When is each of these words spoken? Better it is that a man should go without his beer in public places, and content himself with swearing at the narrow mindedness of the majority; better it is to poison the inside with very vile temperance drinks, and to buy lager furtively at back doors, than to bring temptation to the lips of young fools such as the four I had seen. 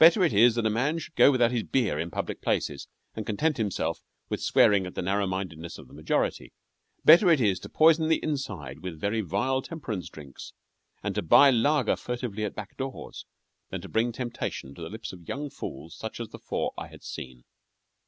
Better 0.00 0.24
it 0.24 0.32
is 0.32 0.56
that 0.56 0.66
a 0.66 0.68
man 0.68 0.98
should 0.98 1.14
go 1.14 1.30
without 1.30 1.52
his 1.52 1.62
beer 1.62 1.96
in 1.96 2.10
public 2.10 2.42
places, 2.42 2.88
and 3.14 3.24
content 3.24 3.56
himself 3.56 4.00
with 4.28 4.42
swearing 4.42 4.84
at 4.84 4.96
the 4.96 5.00
narrow 5.00 5.28
mindedness 5.28 5.78
of 5.78 5.86
the 5.86 5.94
majority; 5.94 6.52
better 7.04 7.30
it 7.30 7.40
is 7.40 7.60
to 7.60 7.68
poison 7.68 8.08
the 8.08 8.20
inside 8.20 8.80
with 8.80 8.98
very 8.98 9.20
vile 9.20 9.62
temperance 9.62 10.08
drinks, 10.08 10.54
and 11.04 11.14
to 11.14 11.22
buy 11.22 11.50
lager 11.50 11.94
furtively 11.94 12.42
at 12.42 12.56
back 12.56 12.76
doors, 12.78 13.26
than 13.68 13.80
to 13.80 13.88
bring 13.88 14.10
temptation 14.10 14.74
to 14.74 14.82
the 14.82 14.90
lips 14.90 15.12
of 15.12 15.28
young 15.28 15.48
fools 15.48 15.94
such 15.96 16.18
as 16.18 16.30
the 16.30 16.40
four 16.40 16.72
I 16.76 16.88
had 16.88 17.04
seen. 17.04 17.44